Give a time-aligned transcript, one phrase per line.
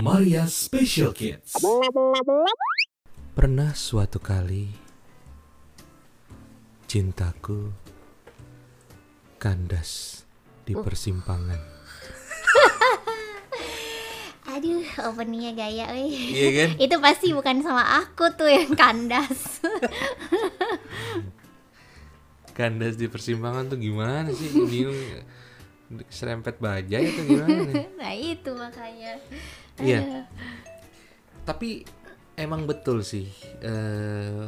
[0.00, 1.52] Maria Special Kids.
[3.36, 4.72] Pernah suatu kali
[6.88, 7.76] cintaku
[9.36, 10.24] kandas
[10.64, 11.60] di persimpangan.
[14.56, 14.80] Aduh,
[15.12, 16.08] openingnya gaya, weh.
[16.08, 16.68] Iya kan?
[16.88, 19.60] Itu pasti bukan sama aku tuh yang kandas.
[22.56, 24.48] Kandas di persimpangan tuh gimana sih?
[24.52, 24.96] Bingung
[26.06, 27.70] serempet bajai atau gimana?
[28.00, 29.18] nah itu makanya.
[29.76, 30.30] Iya.
[31.42, 31.82] Tapi
[32.36, 33.28] emang betul sih
[33.60, 34.44] eh,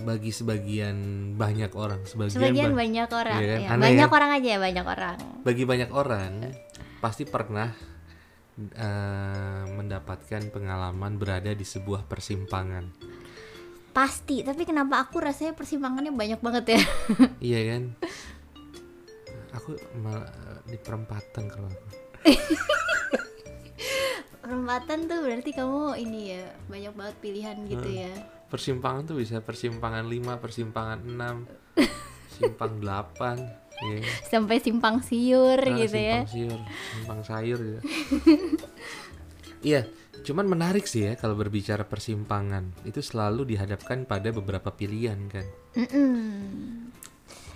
[0.00, 0.96] bagi sebagian
[1.34, 3.58] banyak orang, sebagian, Sebagian ba- banyak orang, Iya kan?
[3.60, 3.68] ya.
[3.68, 4.16] Aneh banyak ya?
[4.16, 5.18] orang aja ya, banyak orang.
[5.44, 6.32] bagi banyak orang
[6.98, 7.68] pasti pernah
[8.58, 12.90] eh, mendapatkan pengalaman berada di sebuah persimpangan.
[13.88, 16.80] Pasti, tapi kenapa aku rasanya persimpangannya banyak banget ya?
[17.42, 17.82] Iya kan?
[19.54, 20.28] Aku malah
[20.64, 21.88] di perempatan kalau aku.
[24.38, 28.08] Perempatan tuh berarti kamu ini ya, banyak banget pilihan gitu ya.
[28.48, 31.84] Persimpangan tuh bisa persimpangan 5, persimpangan 6,
[32.40, 34.00] simpang 8, ya.
[34.24, 36.24] Sampai simpang siur Ah, gitu ya.
[36.24, 36.60] simpang siur,
[36.96, 37.80] simpang sayur gitu.
[39.58, 39.90] Iya,
[40.22, 42.70] cuman menarik sih ya kalau berbicara persimpangan.
[42.86, 45.42] Itu selalu dihadapkan pada beberapa pilihan kan.
[45.74, 46.14] Mm-mm.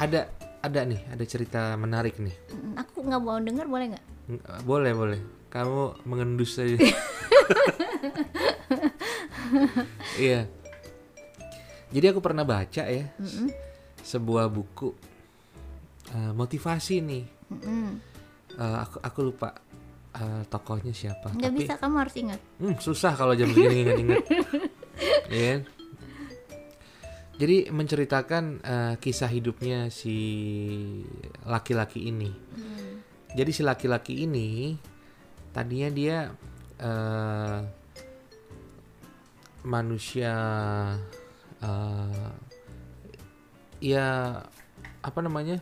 [0.02, 0.26] Ada
[0.62, 2.34] ada nih, ada cerita menarik nih.
[2.48, 4.04] Mm, Aku nggak mau denger boleh nggak?
[4.28, 5.20] Ng- Boleh, boleh.
[5.48, 6.78] Kamu mengendus saja.
[10.14, 10.48] Iya.
[11.92, 13.52] Jadi aku pernah baca ya Mm-mm.
[14.00, 14.88] sebuah buku
[16.08, 17.24] eh, motivasi nih.
[18.50, 19.52] Eh, aku aku lupa
[20.14, 21.32] eh, tokohnya siapa.
[21.32, 22.40] Nggak Tapi bisa, kamu harus ingat.
[22.58, 24.24] hmm, susah kalau jam segini inget-inget.
[25.28, 25.60] Iya kan?
[27.42, 30.14] Jadi menceritakan eh, kisah hidupnya si
[31.42, 32.30] laki-laki ini.
[33.34, 34.78] Jadi si laki-laki ini
[35.50, 36.30] tadinya dia
[36.78, 37.58] eh,
[39.66, 40.34] manusia
[41.58, 42.30] eh,
[43.82, 44.38] ya
[45.02, 45.58] apa namanya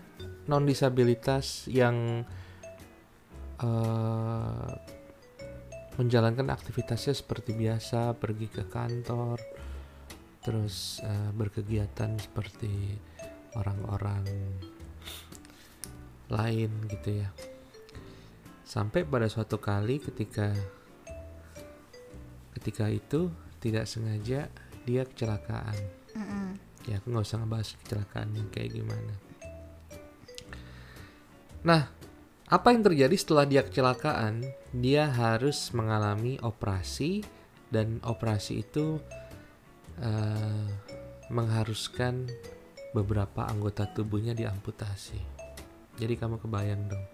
[0.52, 2.28] non disabilitas yang
[3.56, 4.72] eh,
[5.96, 9.40] menjalankan aktivitasnya seperti biasa pergi ke kantor
[10.40, 12.96] terus eh, berkegiatan seperti
[13.56, 14.24] orang-orang
[16.30, 17.28] lain gitu ya.
[18.62, 20.54] Sampai pada suatu kali ketika
[22.54, 23.28] ketika itu
[23.58, 24.46] tidak sengaja
[24.86, 25.76] dia kecelakaan.
[26.10, 26.58] Mm-mm.
[26.90, 29.14] ya aku nggak usah ngebahas kecelakaannya kayak gimana.
[31.62, 31.82] Nah
[32.50, 34.42] apa yang terjadi setelah dia kecelakaan?
[34.74, 37.22] Dia harus mengalami operasi
[37.70, 38.98] dan operasi itu
[40.00, 40.66] eh,
[41.28, 42.26] mengharuskan
[42.90, 45.18] beberapa anggota tubuhnya diamputasi
[45.96, 47.04] jadi kamu kebayang dong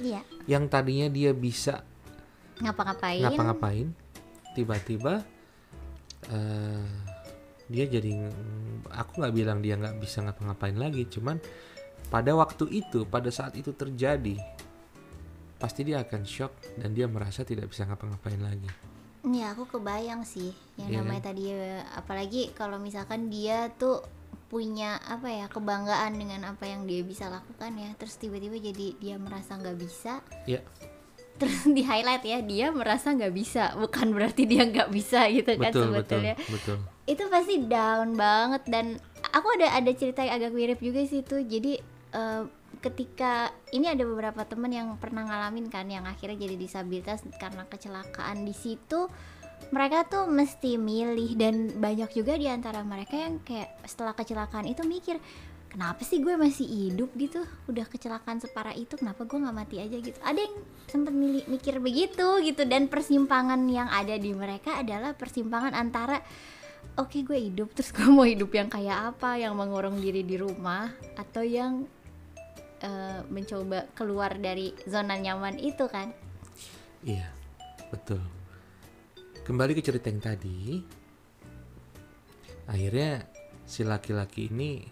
[0.00, 0.22] Iya.
[0.46, 1.82] yang tadinya dia bisa
[2.62, 3.20] Ngapa-ngapain?
[3.20, 3.88] ngapa-ngapain
[4.54, 5.26] tiba-tiba
[6.30, 6.86] eh,
[7.66, 8.30] dia jadi
[8.90, 11.38] aku nggak bilang dia nggak bisa ngapa-ngapain lagi cuman
[12.08, 14.38] pada waktu itu pada saat itu terjadi
[15.58, 18.70] pasti dia akan shock dan dia merasa tidak bisa ngapa-ngapain lagi
[19.30, 24.02] Iya, aku kebayang sih yang Iya namanya tadi eh, apalagi kalau misalkan dia tuh
[24.50, 29.16] punya apa ya kebanggaan dengan apa yang dia bisa lakukan ya terus tiba-tiba jadi dia
[29.16, 30.18] merasa nggak bisa.
[30.50, 30.60] Ya
[31.40, 35.72] terus di highlight ya dia merasa nggak bisa bukan berarti dia nggak bisa gitu kan
[35.72, 36.34] betul betul sebetulnya.
[36.52, 36.76] betul.
[37.08, 39.00] Itu pasti down banget dan
[39.32, 41.40] aku ada ada cerita yang agak mirip juga sih tuh.
[41.40, 41.80] Jadi
[42.12, 42.42] eh,
[42.80, 48.48] ketika ini ada beberapa temen yang pernah ngalamin kan yang akhirnya jadi disabilitas karena kecelakaan
[48.48, 49.08] di situ
[49.68, 54.80] mereka tuh mesti milih dan banyak juga di antara mereka yang kayak setelah kecelakaan itu
[54.88, 55.20] mikir
[55.70, 57.46] kenapa sih gue masih hidup gitu?
[57.70, 59.96] Udah kecelakaan separah itu kenapa gue nggak mati aja?
[60.02, 60.18] Gitu.
[60.18, 60.56] Ada yang
[60.90, 66.18] sempat milih mikir begitu gitu dan persimpangan yang ada di mereka adalah persimpangan antara
[66.98, 69.38] oke gue hidup terus gue mau hidup yang kayak apa?
[69.38, 71.86] Yang mengurung diri di rumah atau yang
[72.80, 76.12] eh, mencoba keluar dari zona nyaman itu kan?
[77.04, 77.28] Iya
[77.88, 78.20] betul.
[79.44, 80.80] Kembali ke cerita yang tadi
[82.70, 83.24] akhirnya
[83.66, 84.84] si laki-laki ini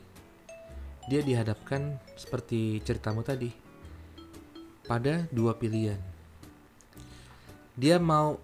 [1.09, 3.49] dia dihadapkan seperti ceritamu tadi
[4.85, 6.01] pada dua pilihan.
[7.79, 8.37] Dia mau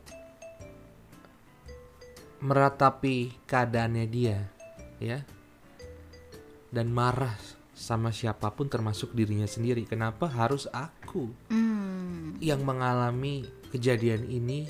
[2.45, 4.39] meratapi keadaannya dia
[5.01, 5.25] ya
[6.69, 7.33] dan marah
[7.75, 14.67] sama siapa pun termasuk dirinya sendiri kenapa harus aku hmm yang mengalami kejadian ini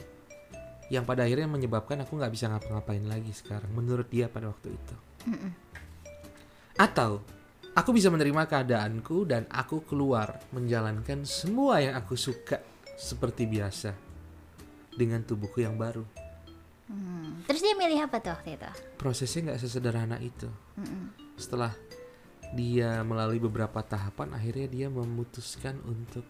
[0.93, 4.95] yang pada akhirnya menyebabkan aku nggak bisa ngapa-ngapain lagi sekarang menurut dia pada waktu itu
[5.33, 5.53] Mm-mm.
[6.77, 7.25] atau
[7.75, 12.63] aku bisa menerima keadaanku dan aku keluar menjalankan semua yang aku suka
[12.95, 13.91] seperti biasa
[14.95, 16.07] dengan tubuhku yang baru.
[16.87, 17.43] Hmm.
[17.51, 18.71] Terus dia milih apa tuh waktu itu?
[18.95, 20.47] Prosesnya nggak sesederhana itu.
[20.79, 21.35] Mm-mm.
[21.35, 21.75] Setelah
[22.53, 26.29] dia melalui beberapa tahapan, akhirnya dia memutuskan untuk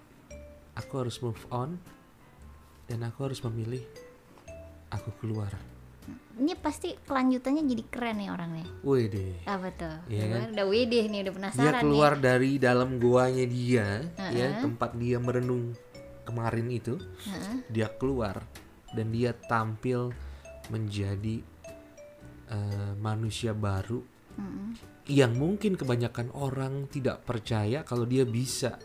[0.79, 1.77] aku harus move on
[2.87, 3.83] dan aku harus memilih
[4.95, 5.51] aku keluar.
[6.37, 8.67] Ini pasti kelanjutannya jadi keren nih orangnya.
[8.85, 9.41] Wih deh.
[9.49, 9.97] Apa tuh?
[10.13, 10.41] Iya kan?
[10.53, 12.23] Udah widih nih, udah Dia penasaran keluar nih.
[12.23, 13.89] dari dalam guanya dia,
[14.37, 14.63] ya Uh-uh.
[14.69, 15.73] tempat dia merenung
[16.29, 17.01] kemarin itu.
[17.01, 17.57] Heeh.
[17.73, 18.45] Dia keluar
[18.93, 20.13] dan dia tampil
[20.69, 21.41] menjadi
[22.53, 24.75] eh, manusia baru Mm-mm.
[25.11, 28.81] yang mungkin kebanyakan orang tidak percaya kalau dia bisa.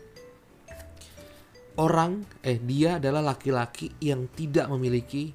[1.80, 5.32] Orang, eh dia adalah laki-laki yang tidak memiliki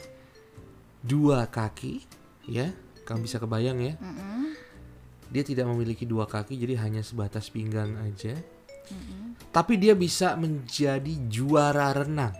[1.01, 2.05] dua kaki,
[2.45, 2.69] ya.
[3.05, 3.93] Kamu bisa kebayang ya?
[3.97, 4.53] Mm-mm.
[5.33, 8.37] Dia tidak memiliki dua kaki, jadi hanya sebatas pinggang aja.
[8.91, 9.33] Mm-mm.
[9.49, 12.35] Tapi dia bisa menjadi juara renang.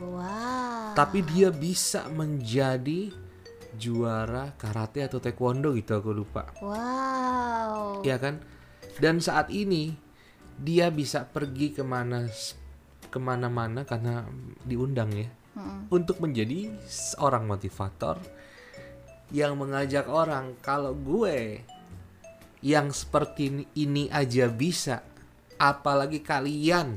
[0.00, 0.92] Wow.
[0.96, 3.12] Tapi dia bisa menjadi
[3.76, 6.48] juara karate atau taekwondo gitu aku lupa.
[6.60, 8.00] Wow.
[8.02, 8.40] ya kan
[9.00, 9.96] dan saat ini
[10.56, 12.24] dia bisa pergi ke mana
[13.12, 14.24] ke mana-mana karena
[14.64, 15.92] diundang ya Mm-mm.
[15.92, 18.20] untuk menjadi seorang motivator
[19.32, 21.60] yang mengajak orang kalau gue
[22.64, 25.04] yang seperti ini, ini aja bisa
[25.60, 26.96] apalagi kalian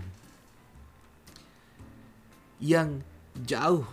[2.59, 3.03] yang
[3.39, 3.87] jauh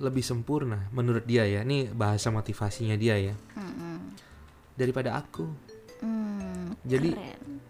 [0.00, 4.16] lebih sempurna menurut dia ya ini bahasa motivasinya dia ya Mm-mm.
[4.74, 5.70] daripada aku
[6.00, 7.60] Hmm, Jadi- keren.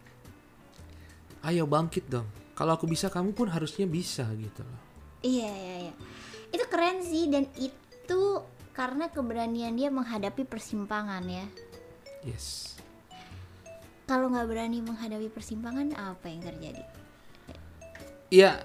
[1.42, 2.30] ayo bangkit dong.
[2.54, 4.80] Kalau aku bisa, kamu pun harusnya bisa gitu loh.
[5.18, 5.94] Iya iya iya.
[6.54, 8.20] Itu keren sih dan itu
[8.70, 11.42] karena keberanian dia menghadapi persimpangan ya.
[12.22, 12.78] Yes.
[14.06, 16.86] Kalau nggak berani menghadapi persimpangan apa yang terjadi?
[18.30, 18.62] Ya,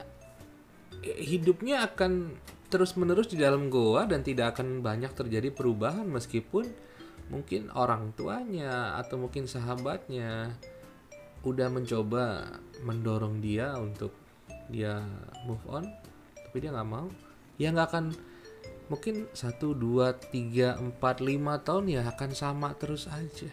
[1.02, 6.66] hidupnya akan terus-menerus di dalam goa dan tidak akan banyak terjadi perubahan meskipun
[7.30, 10.54] mungkin orang tuanya atau mungkin sahabatnya
[11.46, 14.14] udah mencoba mendorong dia untuk
[14.70, 14.98] dia
[15.46, 15.86] move on,
[16.34, 17.06] tapi dia nggak mau.
[17.62, 18.06] Ya nggak akan
[18.90, 23.50] mungkin satu dua tiga empat lima tahun ya akan sama terus aja.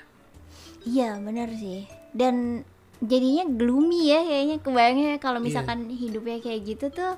[0.88, 1.84] Iya benar sih.
[2.16, 2.64] Dan
[3.04, 5.46] jadinya gloomy ya kayaknya kebayangnya kalau Iya.
[5.52, 7.16] misalkan hidupnya kayak gitu tuh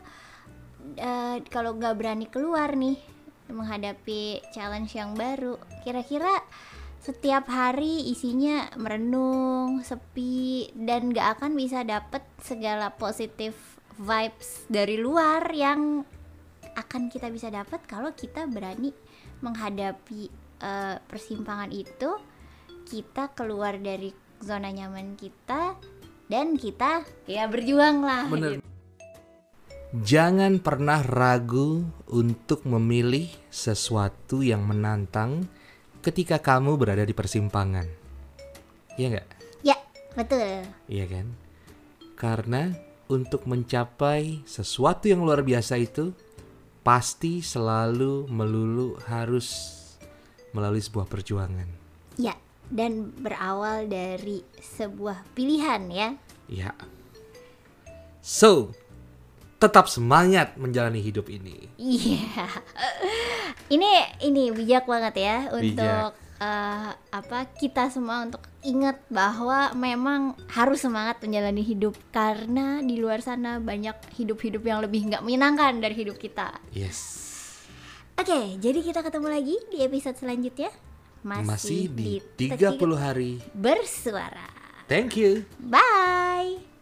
[0.96, 2.96] eh, kalau nggak berani keluar nih
[3.48, 6.40] menghadapi challenge yang baru kira-kira
[7.04, 15.44] setiap hari isinya merenung sepi dan nggak akan bisa dapet segala positif vibes dari luar
[15.52, 16.00] yang
[16.74, 18.90] akan kita bisa dapat kalau kita berani
[19.44, 20.32] menghadapi
[20.64, 22.16] eh, persimpangan itu
[22.88, 25.76] kita keluar dari zona nyaman kita
[26.28, 28.73] dan kita ya berjuang lah Bener.
[29.94, 35.46] Jangan pernah ragu untuk memilih sesuatu yang menantang
[36.02, 37.86] ketika kamu berada di persimpangan.
[38.98, 39.28] Iya nggak?
[39.62, 39.78] ya
[40.18, 41.26] betul Iya kan?
[42.18, 42.74] Karena
[43.06, 46.10] untuk mencapai sesuatu yang luar biasa itu
[46.82, 49.78] pasti selalu melulu harus
[50.50, 51.70] melalui sebuah perjuangan.
[52.18, 52.34] ya
[52.66, 56.08] dan berawal dari sebuah pilihan ya
[56.50, 56.74] Ya.
[58.24, 58.72] So,
[59.64, 61.72] tetap semangat menjalani hidup ini.
[61.74, 62.44] iya
[63.66, 63.88] ini
[64.20, 65.56] ini bijak banget ya Bijak.
[65.56, 72.96] untuk eh, apa kita semua untuk ingat bahwa memang harus semangat menjalani hidup karena di
[72.96, 77.24] luar sana banyak hidup-hidup yang lebih nggak menyenangkan dari hidup kita Yes.
[78.14, 80.70] Oke, jadi kita ketemu lagi di episode selanjutnya.
[81.26, 83.42] Masih, Masih di di 30 hari.
[83.50, 84.46] bersuara.
[84.86, 85.42] Thank you.
[85.58, 86.73] Bye.